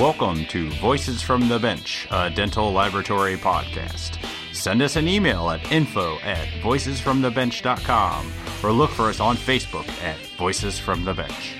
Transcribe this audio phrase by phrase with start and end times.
[0.00, 4.16] Welcome to Voices from the Bench, a dental laboratory podcast.
[4.54, 8.32] Send us an email at info at voicesfromthebench.com
[8.62, 11.54] or look for us on Facebook at Voices from the Bench.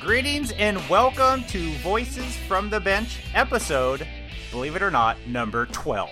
[0.00, 4.06] Greetings and welcome to Voices from the Bench, episode,
[4.52, 6.10] believe it or not, number 12.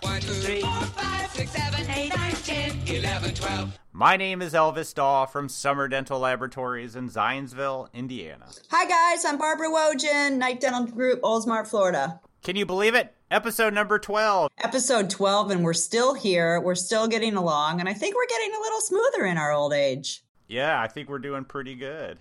[0.00, 3.78] One, two, three, four, five, six, seven, eight, nine, ten, eleven, twelve.
[3.94, 8.46] My name is Elvis Dahl from Summer Dental Laboratories in Zionsville, Indiana.
[8.70, 12.18] Hi guys, I'm Barbara Wojan, Knight Dental Group, Oldsmar, Florida.
[12.42, 13.14] Can you believe it?
[13.30, 14.50] Episode number 12.
[14.64, 16.58] Episode 12, and we're still here.
[16.58, 19.74] We're still getting along, and I think we're getting a little smoother in our old
[19.74, 20.24] age.
[20.48, 22.18] Yeah, I think we're doing pretty good.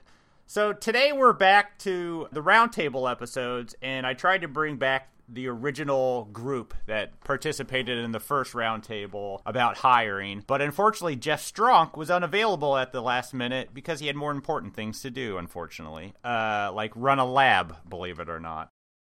[0.47, 5.47] So today we're back to the roundtable episodes, and I tried to bring back the
[5.47, 10.43] original group that participated in the first roundtable about hiring.
[10.45, 14.75] But unfortunately, Jeff Stronk was unavailable at the last minute because he had more important
[14.75, 18.69] things to do, unfortunately, uh, like run a lab, believe it or not.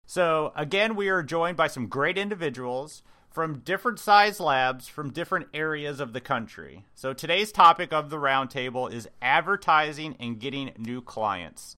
[0.07, 5.47] So, again, we are joined by some great individuals from different size labs from different
[5.55, 6.85] areas of the country.
[6.95, 11.77] So, today's topic of the roundtable is advertising and getting new clients.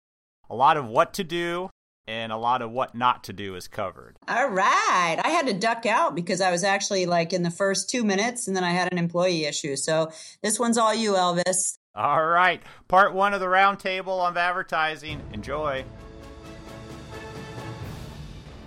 [0.50, 1.70] A lot of what to do
[2.06, 4.16] and a lot of what not to do is covered.
[4.28, 5.16] All right.
[5.22, 8.46] I had to duck out because I was actually like in the first two minutes
[8.46, 9.76] and then I had an employee issue.
[9.76, 10.10] So,
[10.42, 11.78] this one's all you, Elvis.
[11.96, 15.22] All right, part one of the roundtable on advertising.
[15.32, 15.84] Enjoy.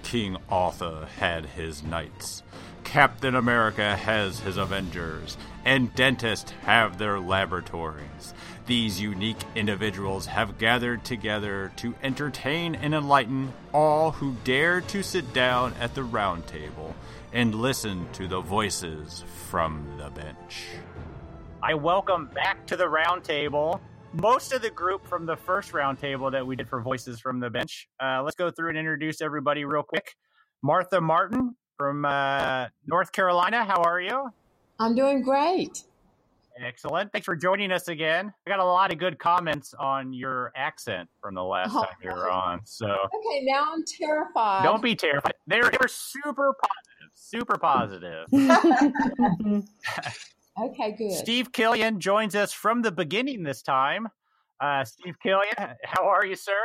[0.03, 2.43] King Arthur had his knights.
[2.87, 8.33] Captain America has his Avengers, and dentists have their laboratories.
[8.65, 15.33] These unique individuals have gathered together to entertain and enlighten all who dare to sit
[15.33, 16.95] down at the round table
[17.33, 20.67] and listen to the voices from the bench.
[21.61, 23.81] I welcome back to the round table
[24.13, 27.41] most of the group from the first round table that we did for Voices from
[27.41, 27.89] the Bench.
[28.01, 30.15] Uh, let's go through and introduce everybody real quick.
[30.63, 34.29] Martha Martin from uh, North Carolina, how are you?
[34.79, 35.83] I'm doing great.
[36.59, 37.11] Excellent.
[37.11, 38.33] Thanks for joining us again.
[38.45, 41.93] I got a lot of good comments on your accent from the last Oh, time
[42.03, 42.61] you were on.
[42.65, 44.63] So Okay, now I'm terrified.
[44.63, 45.33] don't be terrified.
[45.45, 48.25] They were, they were super positive, super positive.
[50.61, 51.11] okay, good.
[51.11, 54.07] Steve Killian joins us from the beginning this time.
[54.59, 55.53] Uh, Steve Killian,
[55.85, 56.57] how are you, sir?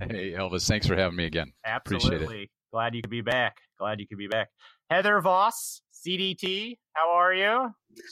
[0.00, 1.52] Hey, Elvis, thanks for having me again.
[1.64, 2.22] Appreciate it.
[2.22, 2.50] Absolutely.
[2.72, 3.58] Glad you could be back.
[3.82, 4.48] Glad you could be back.
[4.90, 7.68] Heather Voss, CDT, how are you?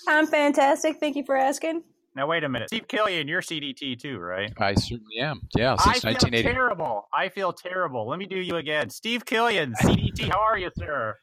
[0.08, 0.96] I'm fantastic.
[0.98, 1.84] Thank you for asking.
[2.16, 2.70] Now, wait a minute.
[2.70, 4.52] Steve Killian, you're CDT too, right?
[4.58, 5.42] I certainly am.
[5.56, 6.42] Yeah, since I feel 1980.
[6.42, 7.08] terrible.
[7.14, 8.08] I feel terrible.
[8.08, 8.90] Let me do you again.
[8.90, 11.16] Steve Killian, CDT, how are you, sir?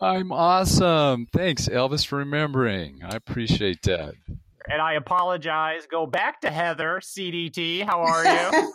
[0.00, 1.26] I'm awesome.
[1.34, 3.00] Thanks, Elvis, for remembering.
[3.04, 4.14] I appreciate that.
[4.68, 5.86] And I apologize.
[5.86, 8.72] Go back to Heather, CDT, how are you?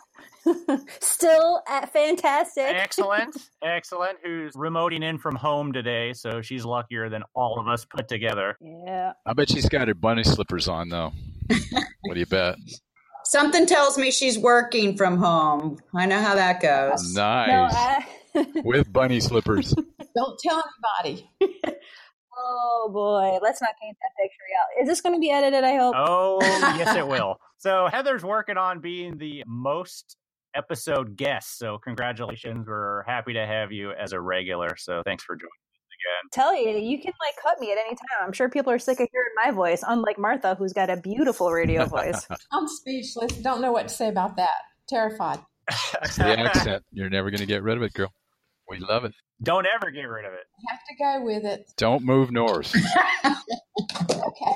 [1.00, 2.64] Still at fantastic.
[2.66, 3.36] excellent.
[3.64, 4.18] Excellent.
[4.24, 8.58] Who's remoting in from home today, so she's luckier than all of us put together.
[8.60, 9.14] Yeah.
[9.26, 11.12] I bet she's got her bunny slippers on, though.
[12.02, 12.56] what do you bet?
[13.24, 15.78] Something tells me she's working from home.
[15.94, 17.14] I know how that goes.
[17.14, 17.48] Nice.
[17.50, 17.70] No,
[18.44, 19.76] I, With bunny slippers.
[20.16, 20.64] Don't tell
[21.04, 21.30] anybody.
[22.44, 24.82] Oh boy, let's not paint that picture out.
[24.82, 25.64] Is this going to be edited?
[25.64, 25.96] I hope.
[25.98, 26.40] Oh,
[26.78, 27.38] yes, it will.
[27.58, 30.18] So Heather's working on being the most
[30.56, 31.58] episode guest.
[31.58, 32.68] So congratulations.
[32.68, 34.76] We're happy to have you as a regular.
[34.78, 35.50] So thanks for joining
[36.02, 36.30] again.
[36.32, 38.26] Tell you, you can like cut me at any time.
[38.26, 41.52] I'm sure people are sick of hearing my voice, unlike Martha, who's got a beautiful
[41.52, 42.28] radio voice.
[42.52, 43.34] I'm speechless.
[43.38, 44.50] Don't know what to say about that.
[44.88, 45.40] Terrified.
[46.04, 46.84] It's the accent.
[46.92, 48.12] You're never going to get rid of it, girl.
[48.68, 49.14] We love it.
[49.44, 50.46] Don't ever get rid of it.
[50.60, 51.72] You have to go with it.
[51.78, 52.76] Don't move north.
[54.12, 54.52] Okay.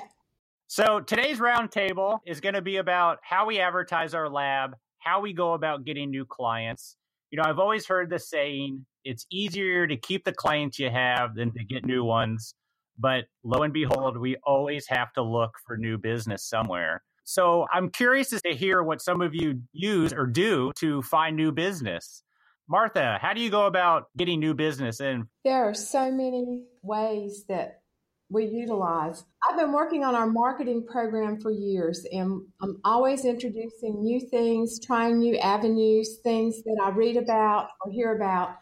[0.67, 5.33] So today's roundtable is going to be about how we advertise our lab, how we
[5.33, 6.97] go about getting new clients.
[7.31, 11.33] You know, I've always heard the saying, it's easier to keep the clients you have
[11.35, 12.53] than to get new ones.
[12.99, 17.01] But lo and behold, we always have to look for new business somewhere.
[17.23, 21.51] So I'm curious to hear what some of you use or do to find new
[21.51, 22.21] business.
[22.67, 25.27] Martha, how do you go about getting new business in?
[25.43, 27.81] There are so many ways that
[28.29, 29.23] we utilize.
[29.47, 34.79] I've been working on our marketing program for years, and I'm always introducing new things,
[34.79, 38.55] trying new avenues, things that I read about or hear about.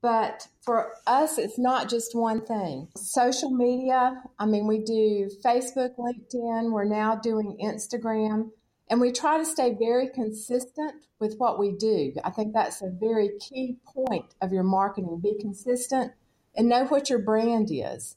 [0.00, 2.88] But for us, it's not just one thing.
[2.96, 8.50] Social media, I mean, we do Facebook, LinkedIn, we're now doing Instagram,
[8.90, 12.12] and we try to stay very consistent with what we do.
[12.24, 15.20] I think that's a very key point of your marketing.
[15.22, 16.12] Be consistent
[16.56, 18.16] and know what your brand is.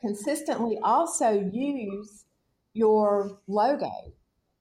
[0.00, 2.24] Consistently also use
[2.72, 3.92] your logo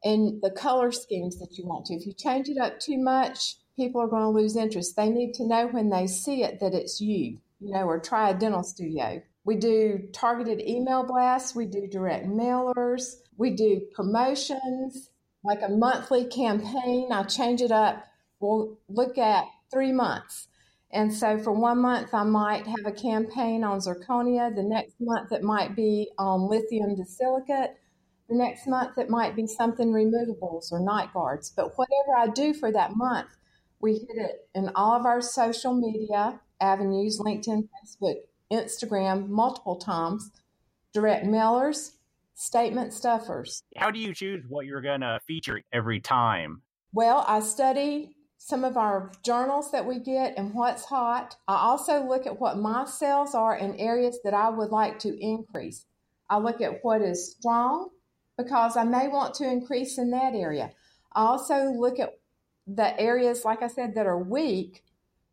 [0.03, 1.93] and the color schemes that you want to.
[1.93, 4.97] If you change it up too much, people are going to lose interest.
[4.97, 8.29] They need to know when they see it that it's you, you know, or try
[8.29, 9.21] a dental studio.
[9.45, 15.09] We do targeted email blasts, we do direct mailers, we do promotions,
[15.43, 17.11] like a monthly campaign.
[17.11, 18.05] I change it up.
[18.39, 20.47] We'll look at three months.
[20.91, 24.55] And so for one month, I might have a campaign on zirconia.
[24.55, 27.77] The next month, it might be on lithium disilicate.
[28.29, 31.51] The next month, it might be something removables or night guards.
[31.55, 33.29] But whatever I do for that month,
[33.81, 38.15] we hit it in all of our social media avenues LinkedIn, Facebook,
[38.51, 40.31] Instagram, multiple times,
[40.93, 41.93] direct mailers,
[42.35, 43.63] statement stuffers.
[43.75, 46.61] How do you choose what you're going to feature every time?
[46.91, 51.37] Well, I study some of our journals that we get and what's hot.
[51.47, 55.17] I also look at what my sales are in areas that I would like to
[55.17, 55.85] increase.
[56.29, 57.89] I look at what is strong
[58.37, 60.71] because I may want to increase in that area.
[61.13, 62.19] I also look at
[62.67, 64.83] the areas, like I said, that are weak,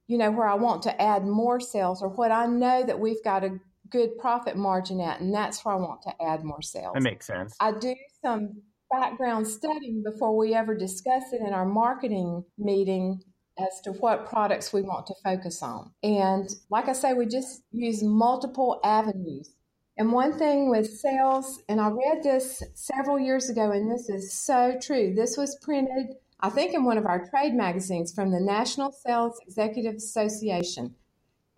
[0.07, 3.23] you know, where I want to add more sales or what I know that we've
[3.25, 3.59] got a
[3.91, 6.95] good profit margin at, and that's where I want to add more sales.
[6.95, 7.57] That makes sense.
[7.61, 13.21] I do some background studying before we ever discuss it in our marketing meeting
[13.59, 15.91] as to what products we want to focus on.
[16.03, 19.55] And like I say, we just use multiple avenues.
[19.97, 24.33] And one thing with sales, and I read this several years ago, and this is
[24.33, 25.13] so true.
[25.15, 29.39] This was printed, I think, in one of our trade magazines from the National Sales
[29.47, 30.95] Executive Association.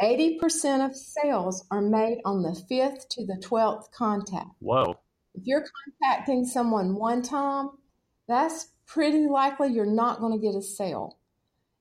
[0.01, 4.51] 80% of sales are made on the 5th to the 12th contact.
[4.61, 4.99] Whoa.
[5.35, 5.65] If you're
[6.01, 7.71] contacting someone one time,
[8.29, 11.19] that's pretty likely you're not going to get a sale.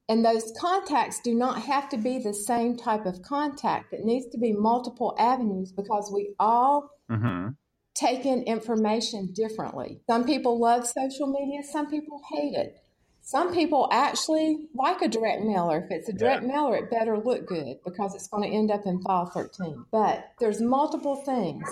[0.09, 3.93] And those contacts do not have to be the same type of contact.
[3.93, 7.49] It needs to be multiple avenues because we all Mm-hmm.
[7.93, 9.99] take in information differently.
[10.09, 12.77] Some people love social media, some people hate it.
[13.21, 15.79] Some people actually like a direct mailer.
[15.79, 18.85] If it's a direct mailer, it better look good because it's going to end up
[18.85, 19.85] in file 13.
[19.91, 21.69] But there's multiple things.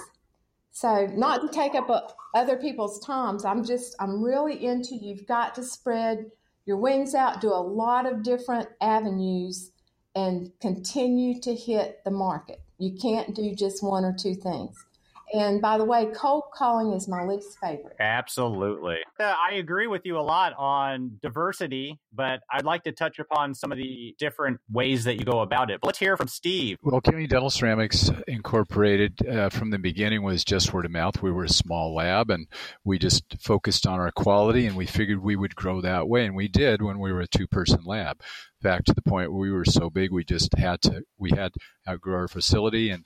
[0.72, 2.01] So, not to take up uh,
[2.36, 6.31] other people's times, I'm just, I'm really into you've got to spread
[6.66, 9.72] your wings out, do a lot of different avenues,
[10.16, 12.62] and continue to hit the market.
[12.78, 14.86] You can't do just one or two things.
[15.34, 17.96] And by the way, cold calling is my least favorite.
[18.00, 18.98] Absolutely.
[19.20, 23.54] Uh, I agree with you a lot on diversity, but I'd like to touch upon
[23.54, 25.81] some of the different ways that you go about it.
[25.81, 26.78] But let's hear from Steve.
[26.81, 31.22] Well, Community Dental Ceramics Incorporated uh, from the beginning was just word of mouth.
[31.22, 32.48] We were a small lab and
[32.84, 36.26] we just focused on our quality and we figured we would grow that way.
[36.26, 38.22] And we did when we were a two person lab.
[38.62, 41.30] In fact, to the point where we were so big, we just had to, we
[41.30, 43.06] had to outgrow our facility and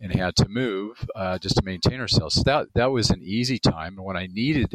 [0.00, 2.36] and had to move uh, just to maintain ourselves.
[2.36, 3.96] So that that was an easy time.
[3.96, 4.72] And when I needed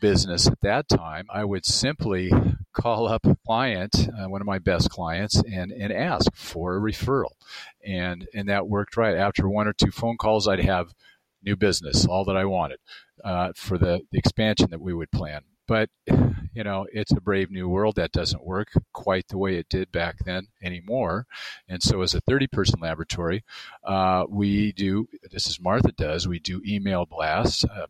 [0.00, 2.32] business at that time, I would simply
[2.72, 6.80] call up a client, uh, one of my best clients, and and ask for a
[6.80, 7.32] referral,
[7.84, 9.16] and and that worked right.
[9.16, 10.92] After one or two phone calls, I'd have
[11.42, 12.78] new business, all that I wanted
[13.24, 15.42] uh, for the, the expansion that we would plan.
[15.70, 15.88] But
[16.52, 19.92] you know, it's a brave new world that doesn't work quite the way it did
[19.92, 21.28] back then anymore.
[21.68, 23.44] And so, as a 30 person laboratory,
[23.84, 26.26] uh, we do this is Martha does.
[26.26, 27.86] We do email blasts uh,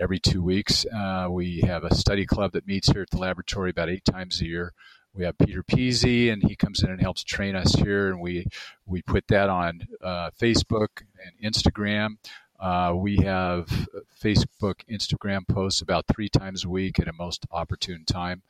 [0.00, 0.84] every two weeks.
[0.86, 4.40] Uh, we have a study club that meets here at the laboratory about eight times
[4.40, 4.72] a year.
[5.14, 8.46] We have Peter Pizzi, and he comes in and helps train us here, and we
[8.86, 12.16] we put that on uh, Facebook and Instagram.
[12.60, 13.66] Uh, we have
[14.22, 18.42] Facebook, Instagram posts about three times a week at a most opportune time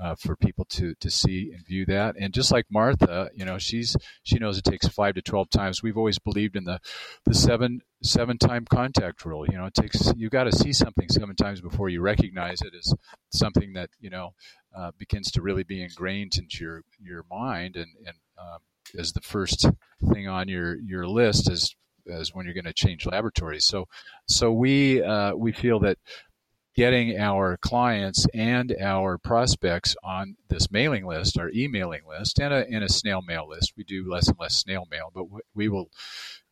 [0.00, 2.16] uh, for people to to see and view that.
[2.18, 5.82] And just like Martha, you know, she's she knows it takes five to twelve times.
[5.82, 6.80] We've always believed in the
[7.26, 9.44] the seven seven time contact rule.
[9.46, 12.74] You know, it takes you got to see something seven times before you recognize it
[12.74, 12.94] as
[13.30, 14.34] something that you know
[14.74, 18.60] uh, begins to really be ingrained into your your mind and and um,
[18.98, 19.68] as the first
[20.12, 21.74] thing on your your list is
[22.08, 23.64] as when you're going to change laboratories.
[23.64, 23.86] So,
[24.26, 25.98] so we uh, we feel that
[26.78, 32.64] getting our clients and our prospects on this mailing list, our emailing list, and a,
[32.68, 33.72] and a snail mail list.
[33.76, 35.24] We do less and less snail mail, but
[35.56, 35.90] we will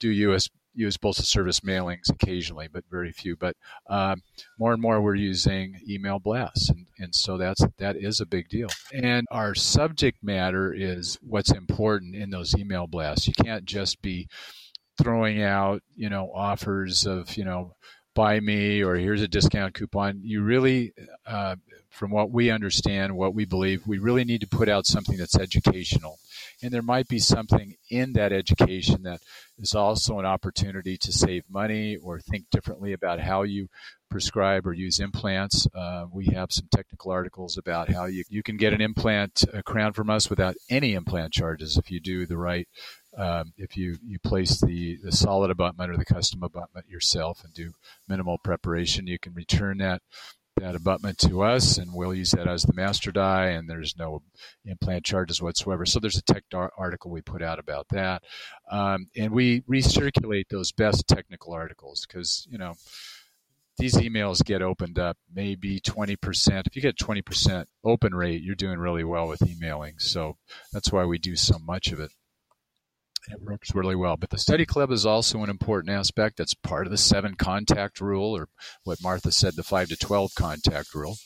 [0.01, 0.49] do U.S.
[0.75, 3.37] use postal service mailings occasionally, but very few.
[3.37, 3.55] But
[3.89, 4.23] um,
[4.59, 8.49] more and more, we're using email blasts, and, and so that's that is a big
[8.49, 8.69] deal.
[8.93, 13.29] And our subject matter is what's important in those email blasts.
[13.29, 14.27] You can't just be
[14.99, 17.73] throwing out, you know, offers of, you know,
[18.15, 20.21] buy me or here's a discount coupon.
[20.25, 20.95] You really,
[21.27, 21.57] uh,
[21.91, 25.39] from what we understand, what we believe, we really need to put out something that's
[25.39, 26.19] educational.
[26.63, 29.21] And there might be something in that education that
[29.59, 33.69] is also an opportunity to save money or think differently about how you
[34.11, 35.67] prescribe or use implants.
[35.75, 39.63] Uh, we have some technical articles about how you, you can get an implant a
[39.63, 42.69] crown from us without any implant charges if you do the right
[43.17, 47.55] um, if you, you place the, the solid abutment or the custom abutment yourself and
[47.55, 47.73] do
[48.09, 50.03] minimal preparation, you can return that
[50.59, 54.23] that abutment to us and we'll use that as the master die and there's no
[54.65, 55.85] implant charges whatsoever.
[55.85, 56.45] So there's a tech
[56.79, 58.23] article we put out about that.
[58.71, 62.73] Um, and we recirculate those best technical articles because you know
[63.77, 68.79] these emails get opened up maybe 20% if you get 20% open rate you're doing
[68.79, 69.99] really well with emailing.
[69.99, 70.39] So
[70.73, 72.13] that's why we do so much of it
[73.29, 74.17] it works really well.
[74.17, 76.37] But the study club is also an important aspect.
[76.37, 78.49] That's part of the seven contact rule, or
[78.85, 81.17] what Martha said, the five to 12 contact rule.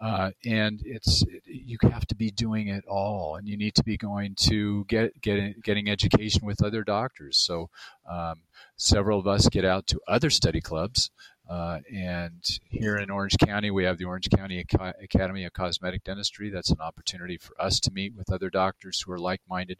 [0.00, 3.96] Uh, and it's you have to be doing it all, and you need to be
[3.96, 7.38] going to get, get getting education with other doctors.
[7.38, 7.70] So
[8.10, 8.42] um,
[8.76, 11.10] several of us get out to other study clubs
[11.52, 14.64] uh, and here in Orange County, we have the Orange County
[15.02, 16.48] Academy of Cosmetic Dentistry.
[16.48, 19.76] That's an opportunity for us to meet with other doctors who are like-minded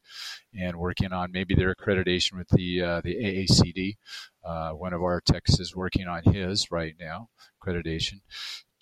[0.55, 3.97] and working on maybe their accreditation with the uh, the AACD.
[4.45, 7.31] Uh, one of our techs is working on his right now
[7.65, 8.21] accreditation.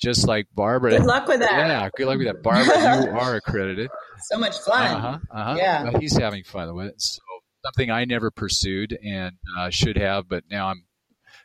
[0.03, 0.91] Just like Barbara.
[0.91, 1.53] Good luck with that.
[1.53, 3.05] Yeah, good luck with that, Barbara.
[3.05, 3.89] you are accredited.
[4.23, 4.97] So much fun.
[4.97, 5.55] Uh-huh, uh-huh.
[5.57, 7.01] Yeah, he's having fun with it.
[7.01, 7.21] So
[7.65, 10.85] something I never pursued and uh, should have, but now I'm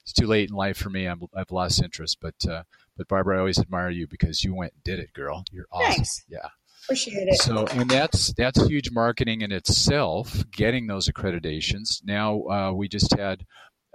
[0.06, 1.08] it's too late in life for me.
[1.08, 2.20] i have lost interest.
[2.22, 2.64] But uh,
[2.96, 5.44] but Barbara, I always admire you because you went and did it, girl.
[5.52, 5.96] You're awesome.
[5.96, 6.24] Thanks.
[6.30, 6.50] Yeah.
[6.84, 7.42] Appreciate it.
[7.42, 10.44] So, and that's that's huge marketing in itself.
[10.52, 12.04] Getting those accreditations.
[12.04, 13.46] Now uh, we just had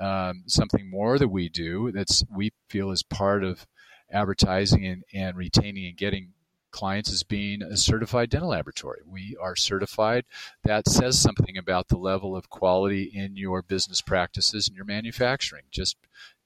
[0.01, 3.67] um, something more that we do that's we feel is part of
[4.11, 6.33] advertising and, and retaining and getting
[6.71, 9.01] clients as being a certified dental laboratory.
[9.07, 10.25] We are certified.
[10.65, 15.65] That says something about the level of quality in your business practices and your manufacturing,
[15.71, 15.97] just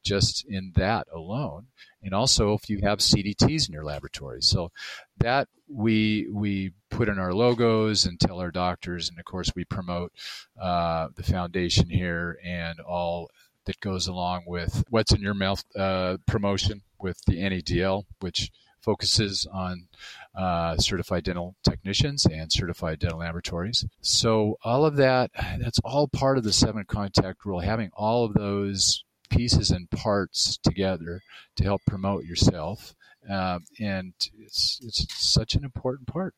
[0.04, 1.66] just in that alone.
[2.02, 4.43] And also if you have CDTs in your laboratory.
[4.43, 4.71] So
[5.19, 9.64] that we we put in our logos and tell our doctors, and of course we
[9.64, 10.12] promote
[10.61, 13.31] uh, the foundation here and all
[13.64, 18.50] that goes along with what's in your mouth uh, promotion with the NEDL, which
[18.85, 19.88] focuses on
[20.35, 23.85] uh, certified dental technicians and certified dental laboratories.
[24.00, 28.35] So all of that, that's all part of the seven contact rule, having all of
[28.35, 31.23] those pieces and parts together
[31.57, 32.95] to help promote yourself.
[33.29, 36.35] Uh, and it's, it's such an important part.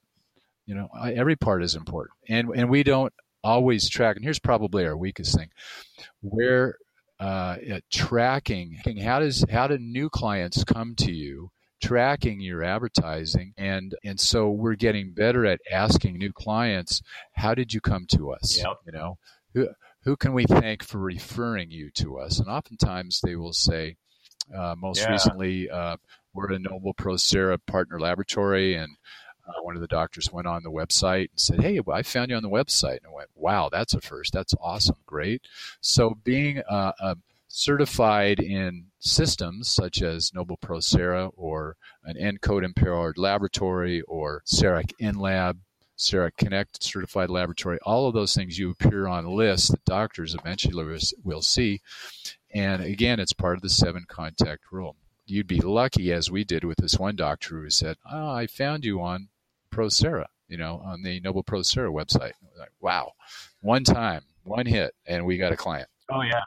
[0.67, 2.17] You know, every part is important.
[2.29, 3.12] And, and we don't
[3.43, 5.49] always track, and here's probably our weakest thing.
[6.21, 6.76] Where
[7.19, 7.57] uh,
[7.91, 11.50] tracking how does how do new clients come to you
[11.83, 17.02] tracking your advertising and and so we're getting better at asking new clients
[17.33, 18.76] how did you come to us yep.
[18.87, 19.18] you know
[19.52, 19.68] who
[20.02, 23.97] who can we thank for referring you to us and oftentimes they will say
[24.56, 25.11] uh, most yeah.
[25.11, 25.97] recently uh,
[26.33, 28.97] we're a Nobel Procera partner laboratory and
[29.49, 32.37] uh, one of the doctors went on the website and said, "Hey, I found you
[32.37, 34.33] on the website." And I went, "Wow, that's a first.
[34.33, 35.42] That's awesome, great."
[35.80, 37.16] So being a, a
[37.49, 45.59] certified in systems such as Nobel Procera or an ENCODE empowered laboratory or CEREC InLab,
[45.97, 50.99] CEREC Connect certified laboratory, all of those things you appear on lists that doctors eventually
[51.25, 51.81] will see.
[52.53, 54.97] And again, it's part of the seven contact rule.
[55.26, 58.85] You'd be lucky, as we did with this one doctor who said, oh, I found
[58.85, 59.29] you on
[59.73, 62.33] Procera, you know, on the Nobel Procera website.
[62.59, 63.12] Like, wow,
[63.61, 65.88] one time, one hit, and we got a client.
[66.11, 66.43] Oh, yeah.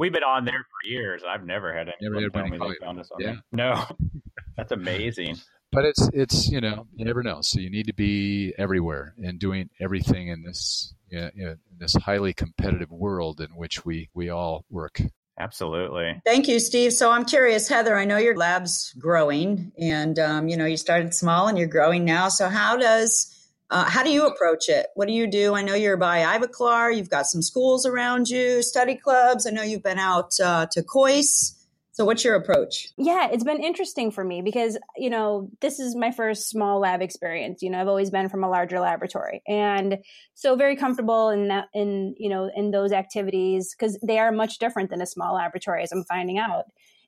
[0.00, 1.22] We've been on there for years.
[1.28, 3.26] I've never had anyone never, tell me they found us on yeah.
[3.26, 3.42] there.
[3.52, 3.84] No,
[4.56, 5.36] that's amazing.
[5.72, 7.42] But it's it's you know you never know.
[7.42, 11.92] So you need to be everywhere and doing everything in this you know, in this
[11.92, 15.02] highly competitive world in which we we all work.
[15.38, 16.22] Absolutely.
[16.24, 16.94] Thank you, Steve.
[16.94, 17.94] So I'm curious, Heather.
[17.94, 22.06] I know your lab's growing, and um, you know you started small and you're growing
[22.06, 22.30] now.
[22.30, 23.36] So how does
[23.70, 24.88] uh, how do you approach it?
[24.94, 25.54] What do you do?
[25.54, 26.94] I know you're by Ivoclar.
[26.94, 29.46] You've got some schools around you, study clubs.
[29.46, 31.56] I know you've been out uh, to Kois.
[31.92, 32.88] So, what's your approach?
[32.96, 37.02] Yeah, it's been interesting for me because, you know, this is my first small lab
[37.02, 37.62] experience.
[37.62, 39.42] You know, I've always been from a larger laboratory.
[39.46, 39.98] And
[40.34, 44.58] so very comfortable in that, in, you know, in those activities because they are much
[44.58, 46.64] different than a small laboratory, as I'm finding out.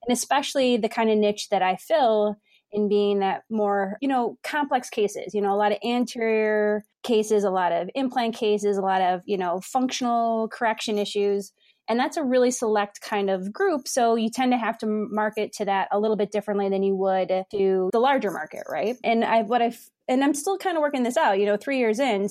[0.07, 2.37] And especially the kind of niche that I fill
[2.73, 7.45] in being that more, you know, complex cases, you know, a lot of anterior cases,
[7.45, 11.53] a lot of implant cases, a lot of, you know, functional correction issues.
[11.89, 13.89] And that's a really select kind of group.
[13.89, 16.95] So you tend to have to market to that a little bit differently than you
[16.97, 18.97] would to the larger market, right?
[19.05, 21.79] And I, what I've, and I'm still kind of working this out, you know, three
[21.79, 22.29] years in,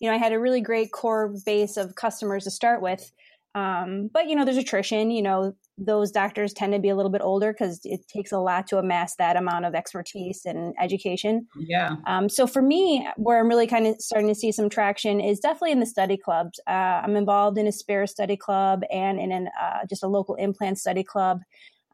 [0.00, 3.12] you know, I had a really great core base of customers to start with.
[3.54, 5.10] Um, but you know, there's attrition.
[5.10, 8.38] You know, those doctors tend to be a little bit older because it takes a
[8.38, 11.46] lot to amass that amount of expertise and education.
[11.58, 11.96] Yeah.
[12.06, 15.40] Um, so for me, where I'm really kind of starting to see some traction is
[15.40, 16.60] definitely in the study clubs.
[16.66, 20.34] Uh, I'm involved in a Spear study club and in an, uh, just a local
[20.36, 21.40] implant study club.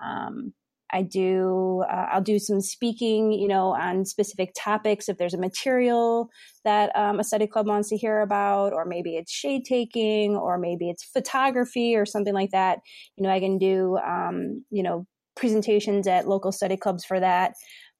[0.02, 0.52] Um,
[0.92, 5.08] I do, uh, I'll do some speaking, you know, on specific topics.
[5.08, 6.28] If there's a material
[6.64, 10.58] that um, a study club wants to hear about, or maybe it's shade taking, or
[10.58, 12.78] maybe it's photography or something like that,
[13.16, 17.54] you know, I can do, um, you know, presentations at local study clubs for that.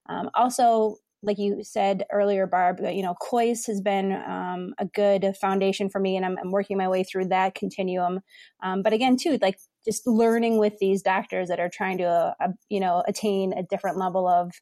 [0.09, 5.35] Um, also, like you said earlier, Barb, you know, Kois has been um, a good
[5.41, 8.21] foundation for me, and I'm, I'm, working my way through that continuum.
[8.63, 12.35] Um, but again, too, like just learning with these doctors that are trying to uh,
[12.41, 14.53] uh, you know attain a different level of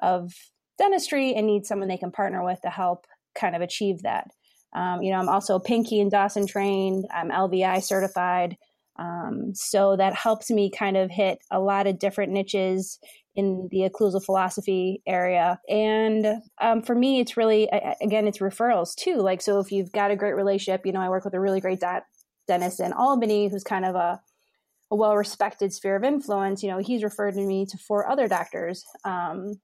[0.00, 0.32] of
[0.78, 4.28] dentistry and need someone they can partner with to help kind of achieve that.
[4.72, 7.06] Um, you know i'm also Pankey and dawson trained.
[7.12, 8.56] I'm lvi certified.
[8.96, 12.98] Um, so that helps me kind of hit a lot of different niches
[13.34, 15.58] in the occlusal philosophy area.
[15.68, 17.68] And um, for me it's really
[18.00, 19.16] again it's referrals too.
[19.16, 21.60] Like so if you've got a great relationship you know i work with a really
[21.60, 21.82] great
[22.46, 24.20] dentist in albany who's kind of a
[24.90, 28.84] a well respected sphere of influence, you know, he's referred me to four other doctors
[29.04, 29.54] um,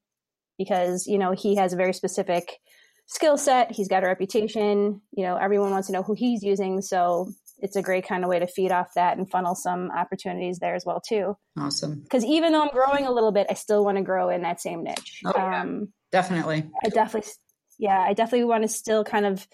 [0.58, 2.58] because, you know, he has a very specific
[3.06, 3.72] skill set.
[3.72, 5.00] He's got a reputation.
[5.12, 6.80] You know, everyone wants to know who he's using.
[6.82, 7.28] So
[7.58, 10.74] it's a great kind of way to feed off that and funnel some opportunities there
[10.74, 11.36] as well too.
[11.58, 12.00] Awesome.
[12.02, 14.60] Because even though I'm growing a little bit, I still want to grow in that
[14.60, 15.22] same niche.
[15.24, 15.62] Oh, yeah.
[15.62, 16.68] um, definitely.
[16.84, 17.30] I definitely,
[17.78, 19.46] yeah, I definitely want to still kind of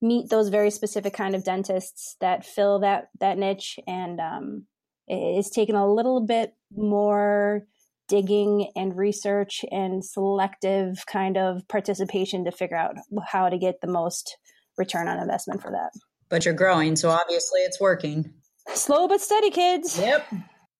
[0.00, 4.66] meet those very specific kind of dentists that fill that that niche and um,
[5.08, 7.66] it's taken a little bit more
[8.08, 12.94] digging and research and selective kind of participation to figure out
[13.26, 14.36] how to get the most
[14.76, 15.90] return on investment for that.
[16.28, 18.32] But you're growing, so obviously it's working.
[18.74, 19.98] Slow but steady, kids.
[19.98, 20.26] Yep.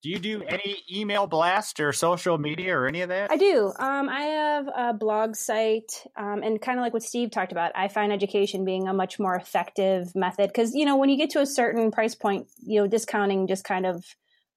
[0.03, 3.33] Do you do any email blast or social media or any of that?
[3.33, 3.73] I do.
[3.79, 7.73] Um, I have a blog site, um, and kind of like what Steve talked about,
[7.75, 11.31] I find education being a much more effective method because you know when you get
[11.31, 14.05] to a certain price point, you know discounting just kind of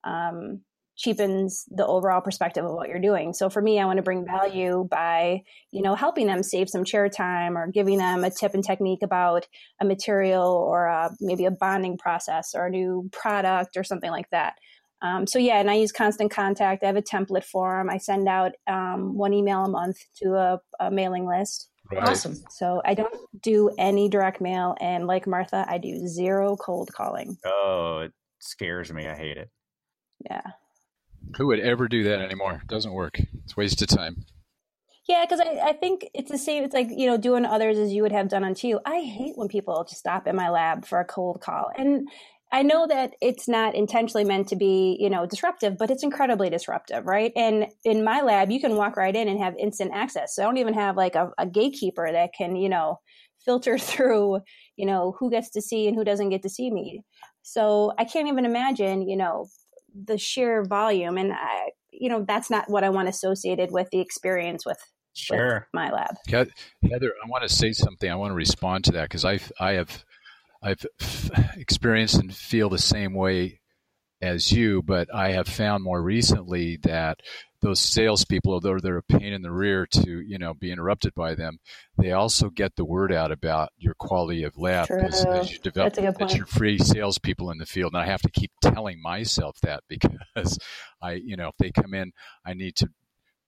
[0.04, 0.62] um,
[0.96, 3.34] cheapens the overall perspective of what you're doing.
[3.34, 6.84] So for me, I want to bring value by, you know, helping them save some
[6.84, 9.48] chair time or giving them a tip and technique about
[9.80, 14.30] a material or a, maybe a bonding process or a new product or something like
[14.30, 14.56] that.
[15.02, 16.84] Um, so yeah, and I use constant contact.
[16.84, 17.90] I have a template form.
[17.90, 21.70] I send out um, one email a month to a, a mailing list.
[21.92, 22.08] Right.
[22.08, 22.38] Awesome.
[22.50, 27.38] So I don't do any direct mail, and like Martha, I do zero cold calling.
[27.46, 29.08] Oh, it scares me.
[29.08, 29.50] I hate it.
[30.24, 30.42] Yeah.
[31.38, 32.62] Who would ever do that anymore?
[32.64, 33.20] It doesn't work.
[33.44, 34.26] It's waste of time.
[35.08, 36.64] Yeah, because I, I think it's the same.
[36.64, 38.80] It's like, you know, doing others as you would have done unto you.
[38.86, 41.72] I hate when people just stop in my lab for a cold call.
[41.76, 42.08] And
[42.52, 46.50] I know that it's not intentionally meant to be, you know, disruptive, but it's incredibly
[46.50, 47.32] disruptive, right?
[47.36, 50.36] And in my lab, you can walk right in and have instant access.
[50.36, 53.00] So I don't even have like a, a gatekeeper that can, you know,
[53.46, 54.40] filter through,
[54.76, 57.02] you know, who gets to see and who doesn't get to see me.
[57.42, 59.48] So I can't even imagine, you know,
[59.94, 64.00] the sheer volume and I, you know that's not what i want associated with the
[64.00, 64.78] experience with
[65.14, 66.16] sure with my lab
[66.90, 69.74] heather i want to say something i want to respond to that because i i
[69.74, 70.04] have
[70.62, 70.86] i've
[71.56, 73.60] experienced and feel the same way
[74.22, 77.20] as you but i have found more recently that
[77.62, 81.36] those salespeople, although they're a pain in the rear to you know be interrupted by
[81.36, 81.60] them,
[81.98, 85.96] they also get the word out about your quality of lab as, as, you develop
[86.22, 87.94] as your free salespeople in the field.
[87.94, 90.58] And I have to keep telling myself that because
[91.02, 92.12] I, you know, if they come in,
[92.46, 92.90] I need to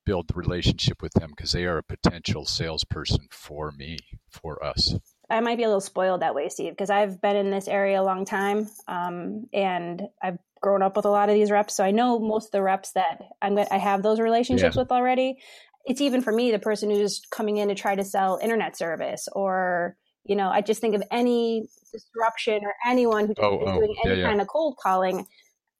[0.06, 3.97] build the relationship with them because they are a potential salesperson for me,
[4.30, 4.95] for us.
[5.34, 8.00] I might be a little spoiled that way, Steve, because I've been in this area
[8.00, 11.84] a long time, um, and I've grown up with a lot of these reps, so
[11.84, 14.82] I know most of the reps that I'm I have those relationships yeah.
[14.82, 15.39] with already.
[15.86, 19.28] It's even for me, the person who's coming in to try to sell internet service,
[19.34, 23.96] or you know, I just think of any disruption or anyone who's oh, oh, doing
[24.06, 24.28] any yeah, yeah.
[24.28, 25.26] kind of cold calling.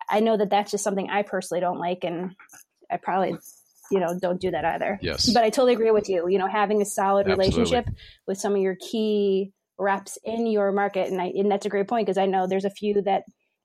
[0.10, 2.36] I know that that's just something I personally don't like, and
[2.92, 3.38] I probably
[3.92, 5.00] you know don't do that either.
[5.02, 5.32] Yes.
[5.32, 6.28] But i totally agree with you.
[6.28, 7.46] You know having a solid Absolutely.
[7.46, 7.90] relationship
[8.28, 11.88] with some of your key reps in your market and, I, and that's a great
[11.88, 13.24] point because i know there's a few that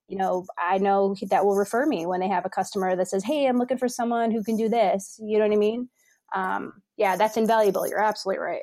[0.09, 3.22] you know i know that will refer me when they have a customer that says
[3.22, 5.16] hey i'm looking for someone who can do this.
[5.22, 5.88] You know what i mean?
[6.35, 7.87] Um, yeah that's invaluable.
[7.87, 8.62] You're absolutely right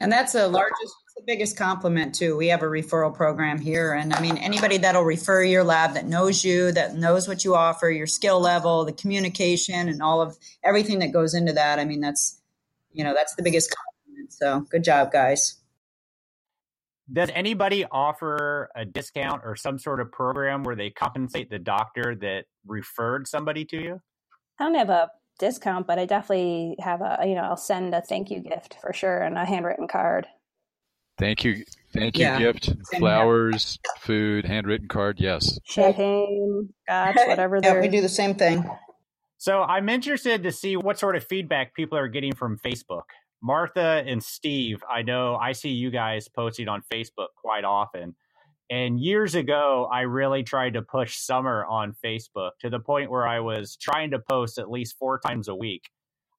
[0.00, 2.36] And that's the largest, the biggest compliment too.
[2.36, 6.06] We have a referral program here, and I mean anybody that'll refer your lab that
[6.06, 10.38] knows you, that knows what you offer, your skill level, the communication, and all of
[10.64, 11.78] everything that goes into that.
[11.78, 12.40] I mean that's
[12.92, 14.32] you know that's the biggest compliment.
[14.32, 15.56] So good job, guys.
[17.12, 22.14] Does anybody offer a discount or some sort of program where they compensate the doctor
[22.20, 24.00] that referred somebody to you?
[24.58, 25.10] I don't have a
[25.40, 28.92] discount, but I definitely have a you know I'll send a thank you gift for
[28.92, 30.28] sure and a handwritten card.
[31.18, 32.38] Thank you, thank you Yeah.
[32.38, 35.18] gift, flowers, food, handwritten card.
[35.18, 38.64] Yes, Champagne, scotch, whatever Yeah, we do the same thing.
[39.38, 43.04] So I'm interested to see what sort of feedback people are getting from Facebook.
[43.42, 48.14] Martha and Steve, I know I see you guys posting on Facebook quite often.
[48.70, 53.26] And years ago, I really tried to push Summer on Facebook to the point where
[53.26, 55.90] I was trying to post at least four times a week.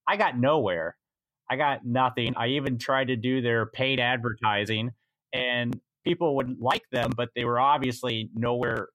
[0.07, 0.95] I got nowhere.
[1.49, 2.33] I got nothing.
[2.37, 4.91] I even tried to do their paid advertising,
[5.33, 8.87] and people would like them, but they were obviously nowhere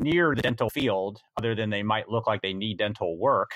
[0.00, 3.50] near the dental field, other than they might look like they need dental work.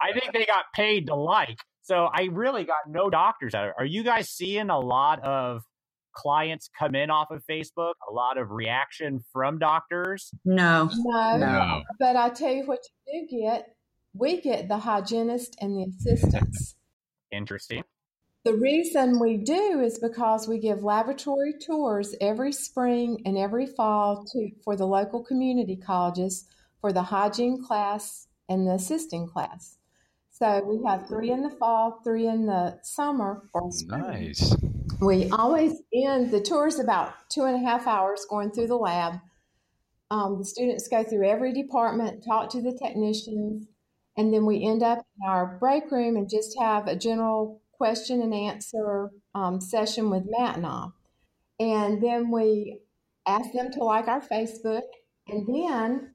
[0.00, 1.58] I think they got paid to like.
[1.80, 3.74] So I really got no doctors out of it.
[3.78, 5.64] Are you guys seeing a lot of
[6.12, 7.94] clients come in off of Facebook?
[8.08, 10.30] A lot of reaction from doctors?
[10.44, 13.74] No, No, no, but I tell you what you do get.
[14.14, 16.76] We get the hygienist and the assistants.
[17.30, 17.82] Interesting.
[18.44, 24.24] The reason we do is because we give laboratory tours every spring and every fall
[24.32, 26.48] to for the local community colleges
[26.80, 29.78] for the hygiene class and the assisting class.
[30.42, 34.00] So we have three in the fall, three in the summer or spring.
[34.00, 34.56] nice.
[35.00, 39.20] We always end the tour's about two and a half hours going through the lab.
[40.10, 43.68] Um, the students go through every department, talk to the technicians,
[44.16, 48.20] and then we end up in our break room and just have a general question
[48.20, 50.88] and answer um, session with Matt and I.
[51.60, 52.80] And then we
[53.28, 54.82] ask them to like our Facebook,
[55.28, 56.14] and then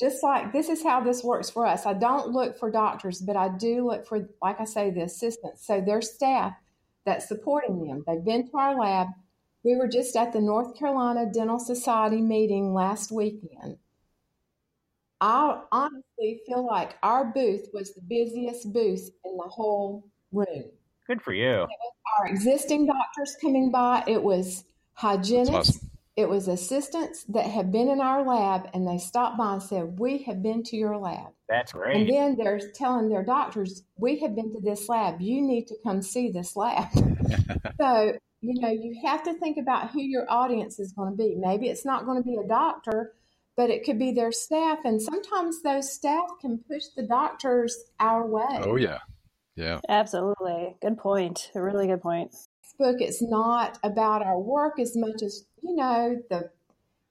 [0.00, 1.84] just like this is how this works for us.
[1.84, 5.66] I don't look for doctors, but I do look for, like I say, the assistants.
[5.66, 6.54] So their staff
[7.04, 8.02] that's supporting them.
[8.06, 9.08] They've been to our lab.
[9.62, 13.76] We were just at the North Carolina Dental Society meeting last weekend.
[15.20, 20.64] I honestly feel like our booth was the busiest booth in the whole room.
[21.06, 21.66] Good for you.
[22.18, 25.89] Our existing doctors coming by, it was hygienists, awesome.
[26.16, 29.98] It was assistants that have been in our lab, and they stopped by and said,
[29.98, 31.32] We have been to your lab.
[31.48, 31.96] That's great.
[31.96, 35.20] And then they're telling their doctors, we have been to this lab.
[35.20, 36.88] You need to come see this lab.
[37.80, 41.34] so, you know, you have to think about who your audience is going to be.
[41.36, 43.12] Maybe it's not going to be a doctor,
[43.56, 44.78] but it could be their staff.
[44.84, 48.62] And sometimes those staff can push the doctors our way.
[48.62, 48.98] Oh yeah,
[49.56, 49.80] yeah.
[49.88, 51.50] absolutely good point.
[51.54, 52.34] A really good point.
[52.78, 56.50] book it's not about our work as much as you know the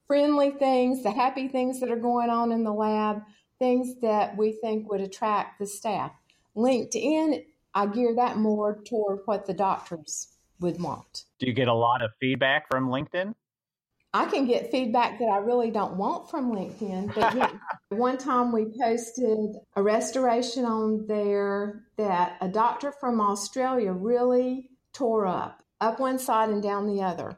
[0.07, 3.21] friendly things the happy things that are going on in the lab
[3.59, 6.11] things that we think would attract the staff
[6.55, 11.73] linkedin i gear that more toward what the doctors would want Do you get a
[11.73, 13.33] lot of feedback from LinkedIn?
[14.13, 17.13] I can get feedback that I really don't want from LinkedIn.
[17.13, 17.51] But yeah,
[17.89, 25.27] one time we posted a restoration on there that a doctor from Australia really tore
[25.27, 27.37] up, up one side and down the other.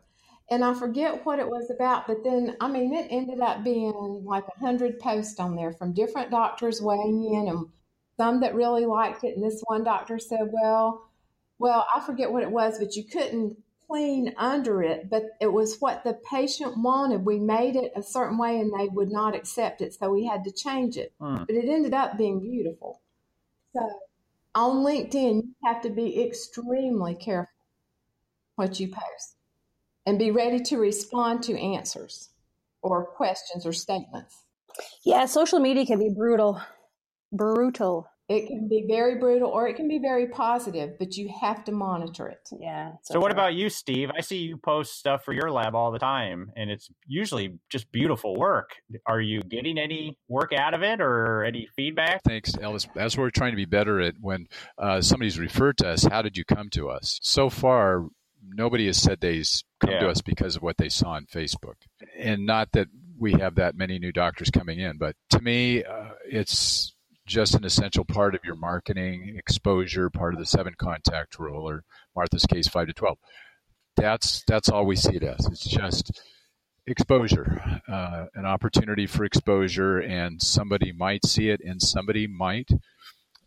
[0.52, 4.24] And I forget what it was about, but then, I mean, it ended up being
[4.26, 7.70] like a hundred posts on there from different doctors weighing in and
[8.18, 9.38] some that really liked it.
[9.38, 11.10] And this one doctor said, well,
[11.58, 15.78] well, I forget what it was, but you couldn't clean under it, but it was
[15.80, 17.24] what the patient wanted.
[17.24, 20.44] We made it a certain way and they would not accept it, so we had
[20.44, 21.14] to change it.
[21.18, 21.46] Hmm.
[21.46, 23.00] But it ended up being beautiful.
[23.74, 23.90] So
[24.54, 27.54] on LinkedIn, you have to be extremely careful
[28.56, 29.38] what you post
[30.06, 32.30] and be ready to respond to answers
[32.82, 34.36] or questions or statements.
[35.06, 36.62] Yeah, social media can be brutal.
[37.32, 38.08] Brutal.
[38.30, 41.74] It can be very brutal or it can be very positive, but you have to
[41.74, 42.48] monitor it.
[42.58, 42.94] Yeah.
[43.04, 44.10] So, what about you, Steve?
[44.18, 47.92] I see you post stuff for your lab all the time, and it's usually just
[47.92, 48.70] beautiful work.
[49.06, 52.22] Are you getting any work out of it or any feedback?
[52.24, 52.88] Thanks, Ellis.
[52.96, 56.38] As we're trying to be better at when uh, somebody's referred to us, how did
[56.38, 57.20] you come to us?
[57.22, 58.06] So far,
[58.46, 59.48] nobody has said they've
[59.80, 61.76] come to us because of what they saw on Facebook.
[62.18, 66.10] And not that we have that many new doctors coming in, but to me, uh,
[66.26, 66.94] it's
[67.26, 71.84] just an essential part of your marketing exposure, part of the seven contact rule, or
[72.16, 73.18] Martha's case, five to 12.
[73.96, 75.46] That's, that's all we see it as.
[75.46, 76.22] It's just
[76.88, 82.70] exposure, uh, an opportunity for exposure, and somebody might see it and somebody might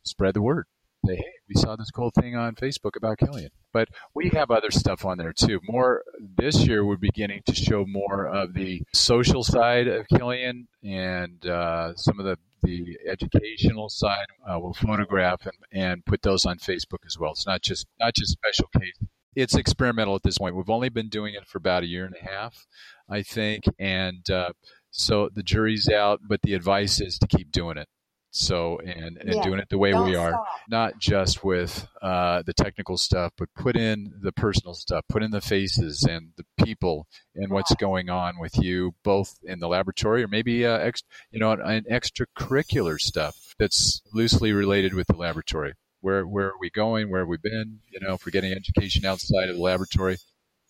[0.02, 0.66] spread the word.
[1.06, 3.50] Say, hey, we saw this cool thing on Facebook about Killian.
[3.72, 5.60] But we have other stuff on there too.
[5.68, 6.02] More
[6.36, 11.94] this year, we're beginning to show more of the social side of Killian and uh,
[11.96, 14.26] some of the the educational side.
[14.48, 17.32] Uh, we'll photograph and, and put those on Facebook as well.
[17.32, 18.98] It's not just not just special case.
[19.36, 20.56] It's experimental at this point.
[20.56, 22.66] We've only been doing it for about a year and a half,
[23.08, 24.52] I think, and uh,
[24.90, 26.20] so the jury's out.
[26.26, 27.88] But the advice is to keep doing it.
[28.36, 29.42] So and, and Yeah.
[29.42, 30.48] doing it the way Don't we are, stop.
[30.68, 35.30] not just with uh, the technical stuff, but put in the personal stuff, put in
[35.30, 40.24] the faces and the people and what's going on with you, both in the laboratory
[40.24, 45.74] or maybe uh, ex- you know an extracurricular stuff that's loosely related with the laboratory.
[46.00, 47.10] Where where are we going?
[47.10, 47.78] Where have we been?
[47.92, 50.16] You know, if we're getting education outside of the laboratory,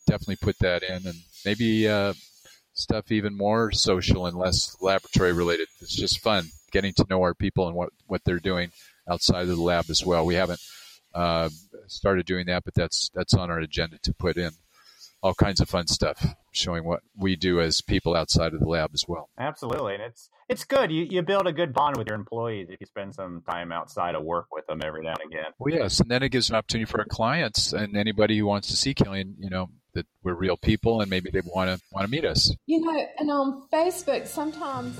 [0.07, 2.12] definitely put that in, and maybe uh,
[2.74, 5.68] stuff even more social and less laboratory related.
[5.81, 8.72] It's just fun getting to know our people and what, what they're doing
[9.08, 10.26] outside of the lab as well.
[10.26, 10.60] We haven't
[11.14, 11.48] uh,
[11.87, 14.50] started doing that, but that's that's on our agenda to put in
[15.22, 18.90] all kinds of fun stuff, showing what we do as people outside of the lab
[18.92, 19.30] as well.
[19.38, 20.90] Absolutely, and it's it's good.
[20.90, 24.16] You you build a good bond with your employees if you spend some time outside
[24.16, 25.52] of work with them every now and again.
[25.58, 28.68] Well, yes, and then it gives an opportunity for our clients and anybody who wants
[28.68, 32.04] to see Killian, you know, that we're real people and maybe they want to want
[32.04, 32.52] to meet us.
[32.66, 34.98] You know, and on Facebook, sometimes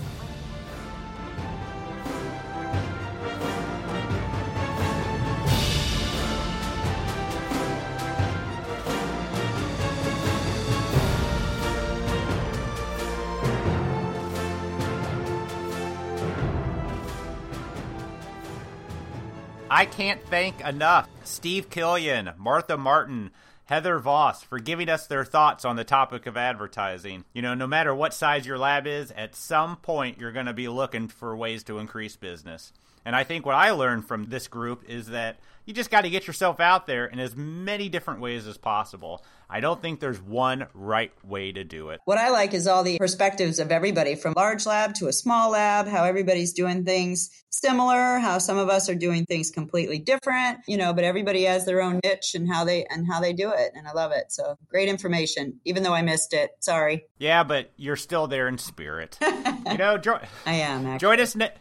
[19.75, 23.33] I can't thank enough Steve Killian, Martha Martin,
[23.65, 27.25] Heather Voss for giving us their thoughts on the topic of advertising.
[27.33, 30.53] You know, no matter what size your lab is, at some point you're going to
[30.53, 32.73] be looking for ways to increase business.
[33.05, 36.11] And I think what I learned from this group is that you just got to
[36.11, 39.25] get yourself out there in as many different ways as possible.
[39.49, 42.01] I don't think there's one right way to do it.
[42.05, 45.51] What I like is all the perspectives of everybody from large lab to a small
[45.51, 50.59] lab, how everybody's doing things similar, how some of us are doing things completely different,
[50.67, 53.51] you know, but everybody has their own niche and how they and how they do
[53.51, 53.73] it.
[53.75, 54.25] And I love it.
[54.31, 56.51] So great information, even though I missed it.
[56.61, 57.07] Sorry.
[57.19, 59.19] Yeah, but you're still there in spirit.
[59.71, 60.99] you know, jo- I am actually.
[60.99, 61.53] Join us ne-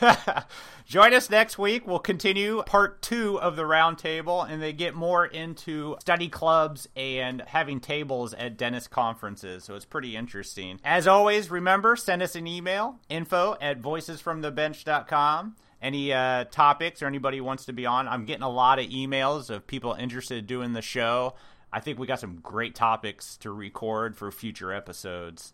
[0.90, 1.86] Join us next week.
[1.86, 7.42] We'll continue part two of the roundtable, and they get more into study clubs and
[7.42, 9.62] having tables at dentist conferences.
[9.62, 10.80] So it's pretty interesting.
[10.84, 15.54] As always, remember send us an email info at voicesfromthebench.com.
[15.80, 18.08] Any uh, topics or anybody wants to be on?
[18.08, 21.34] I'm getting a lot of emails of people interested in doing the show.
[21.72, 25.52] I think we got some great topics to record for future episodes.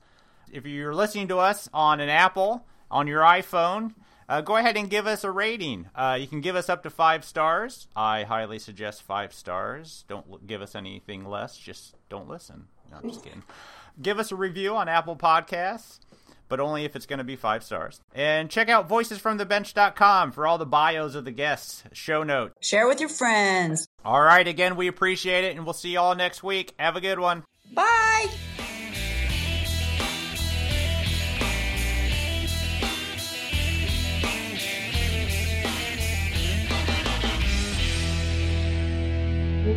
[0.51, 3.93] If you're listening to us on an Apple, on your iPhone,
[4.29, 5.89] uh, go ahead and give us a rating.
[5.95, 7.89] Uh, you can give us up to five stars.
[7.97, 10.05] I highly suggest five stars.
[10.09, 11.57] Don't l- give us anything less.
[11.57, 12.67] Just don't listen.
[12.91, 13.43] No, I'm just kidding.
[14.01, 16.01] Give us a review on Apple Podcasts,
[16.49, 18.01] but only if it's going to be five stars.
[18.15, 22.55] And check out voicesfromthebench.com for all the bios of the guests, show notes.
[22.61, 23.89] Share with your friends.
[24.05, 26.75] All right, again, we appreciate it, and we'll see you all next week.
[26.79, 27.45] Have a good one.
[27.73, 28.31] Bye.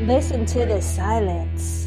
[0.07, 1.78] Listen to the silence.